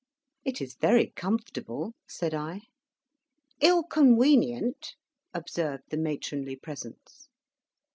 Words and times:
"It 0.43 0.61
is 0.63 0.73
very 0.81 1.11
comfortable," 1.15 1.93
said 2.09 2.33
I. 2.33 2.61
"Ill 3.59 3.83
conwenient," 3.83 4.95
observed 5.31 5.83
the 5.91 5.97
matronly 5.97 6.55
presence. 6.55 7.29